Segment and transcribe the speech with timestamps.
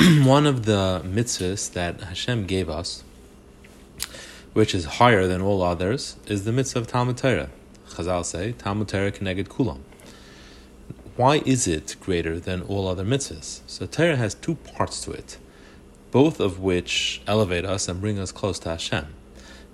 [0.24, 3.04] one of the mitzvahs that Hashem gave us,
[4.54, 7.50] which is higher than all others, is the mitzvah of Talmud Torah.
[7.86, 9.80] Chazal say, Talmud Torah k'neged kulam.
[11.16, 13.60] Why is it greater than all other mitzvahs?
[13.66, 15.36] So Torah has two parts to it,
[16.10, 19.06] both of which elevate us and bring us close to Hashem.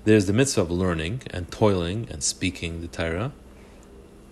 [0.02, 3.30] There's the mitzvah of learning and toiling and speaking the Torah.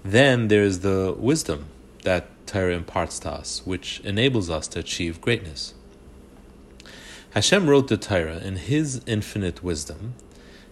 [0.03, 1.67] Then there's the wisdom
[2.03, 5.74] that Torah imparts to us, which enables us to achieve greatness.
[7.34, 10.15] Hashem wrote the Torah in His infinite wisdom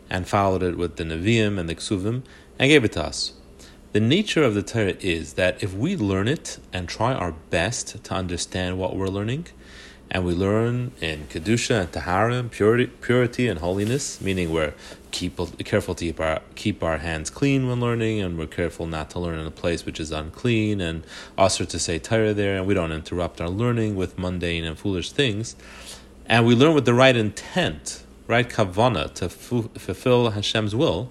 [0.09, 2.23] and followed it with the Nevi'im and the Ksuvim
[2.57, 3.33] and gave it to us.
[3.91, 8.05] The nature of the Torah is that if we learn it and try our best
[8.05, 9.49] to understand what we're learning,
[10.09, 14.75] and we learn in kedusha and tahara, purity, purity and holiness, meaning we're
[15.11, 19.11] keep careful to keep our keep our hands clean when learning, and we're careful not
[19.11, 21.03] to learn in a place which is unclean, and
[21.37, 25.11] also to say Torah there, and we don't interrupt our learning with mundane and foolish
[25.11, 25.57] things,
[26.27, 31.11] and we learn with the right intent, right kavana to fu- fulfill Hashem's will,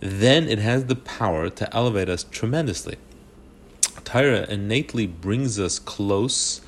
[0.00, 2.96] then it has the power to elevate us tremendously.
[4.04, 6.60] Torah innately brings us close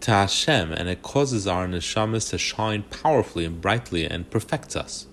[0.00, 5.06] to Hashem, and it causes our neshamas to shine powerfully and brightly and perfects us.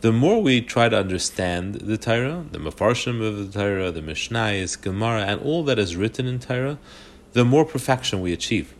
[0.00, 4.80] The more we try to understand the Torah, the Mefarshim of the Torah, the Mishnayos,
[4.80, 6.78] Gemara, and all that is written in Torah,
[7.32, 8.74] the more perfection we achieve.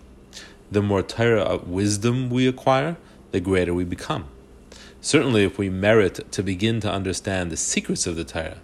[0.74, 2.96] The more Torah wisdom we acquire,
[3.30, 4.24] the greater we become.
[5.00, 8.58] Certainly, if we merit to begin to understand the secrets of the Torah,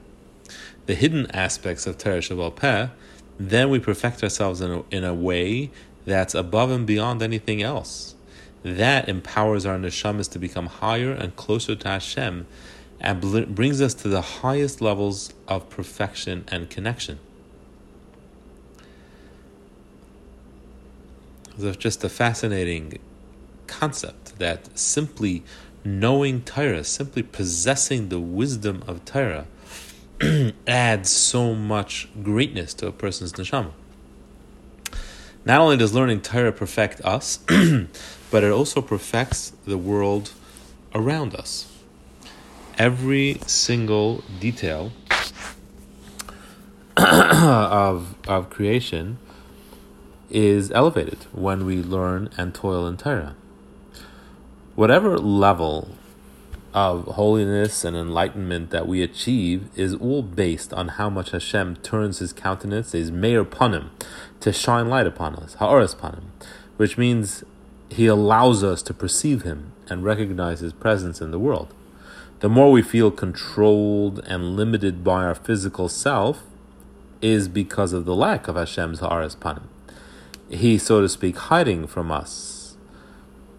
[0.87, 2.89] the hidden aspects of Torah Sheba'al Peh,
[3.39, 5.71] then we perfect ourselves in a, in a way
[6.05, 8.17] that's above and beyond anything else.
[8.65, 12.49] That empowers our neshamas to become higher and closer to Hashem
[13.01, 17.21] and brings us to the highest levels of perfection and connection.
[21.63, 22.99] It's just a fascinating
[23.67, 25.43] concept that simply
[25.85, 29.47] knowing Torah, simply possessing the wisdom of Torah,
[30.67, 33.73] adds so much greatness to a person's neshama.
[35.45, 37.39] Not only does learning Torah perfect us,
[38.31, 40.33] but it also perfects the world
[40.95, 41.73] around us.
[42.77, 44.93] Every single detail
[46.97, 49.19] of, of creation
[50.31, 53.35] is elevated when we learn and toil in Torah.
[54.75, 55.89] Whatever level
[56.73, 62.21] of holiness and enlightenment that we achieve is all based on how much Hashem turns
[62.21, 63.91] His countenance, His Meir Panim,
[64.41, 66.25] to shine light upon us, Ha'oras Panim,
[66.77, 67.43] which means
[67.89, 71.75] He allows us to perceive Him and recognize His presence in the world.
[72.39, 76.45] The more we feel controlled and limited by our physical self,
[77.21, 79.65] is because of the lack of Hashem's Ha'oras Panim.
[80.51, 82.61] He, so to speak, hiding from us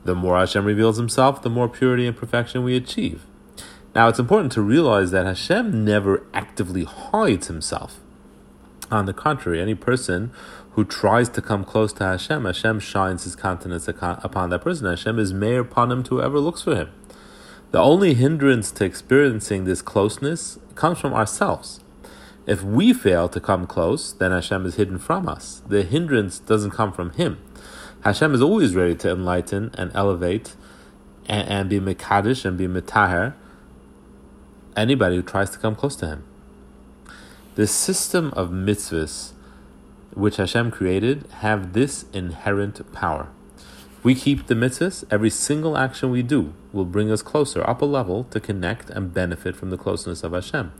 [0.03, 3.25] the more Hashem reveals Himself, the more purity and perfection we achieve.
[3.93, 7.99] Now, it's important to realize that Hashem never actively hides Himself.
[8.89, 10.31] On the contrary, any person
[10.71, 14.87] who tries to come close to Hashem, Hashem shines His countenance upon that person.
[14.87, 16.89] Hashem is Meir him to whoever looks for Him.
[17.71, 21.79] The only hindrance to experiencing this closeness comes from ourselves.
[22.47, 25.61] If we fail to come close, then Hashem is hidden from us.
[25.67, 27.37] The hindrance doesn't come from Him.
[28.03, 30.55] Hashem is always ready to enlighten and elevate
[31.27, 33.35] and, and be Mekadesh and be Metaher
[34.75, 36.23] anybody who tries to come close to Him.
[37.55, 39.33] The system of mitzvahs
[40.13, 43.29] which Hashem created have this inherent power.
[44.03, 47.85] We keep the mitzvahs, every single action we do will bring us closer, up a
[47.85, 50.71] level, to connect and benefit from the closeness of Hashem.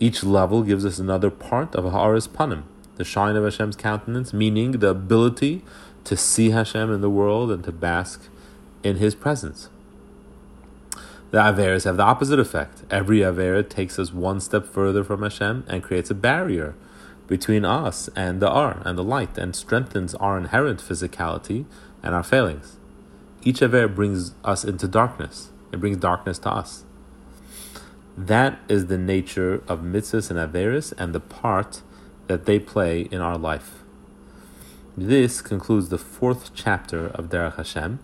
[0.00, 2.62] Each level gives us another part of Ha'aris Panim,
[2.96, 5.62] the shine of Hashem's countenance, meaning the ability
[6.04, 8.28] to see Hashem in the world and to bask
[8.82, 9.68] in His presence.
[11.32, 12.82] The Averas have the opposite effect.
[12.90, 16.74] Every Avera takes us one step further from Hashem and creates a barrier
[17.26, 21.66] between us and the R and the light and strengthens our inherent physicality
[22.02, 22.78] and our failings.
[23.42, 26.84] Each Avera brings us into darkness, it brings darkness to us.
[28.26, 31.80] That is the nature of mitzvahs and Averas and the part
[32.26, 33.82] that they play in our life.
[34.94, 37.98] This concludes the fourth chapter of Derech Hashem.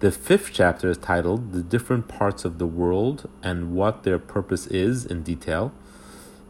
[0.00, 4.66] The fifth chapter is titled The Different Parts of the World and What Their Purpose
[4.66, 5.72] Is in detail.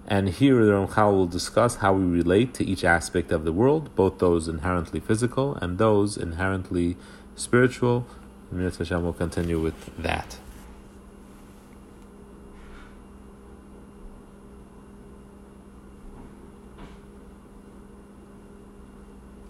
[0.08, 3.94] And here the Ramchal will discuss how we relate to each aspect of the world,
[3.94, 6.96] both those inherently physical and those inherently
[7.36, 8.06] spiritual.
[8.50, 10.38] And Hashem will continue with that.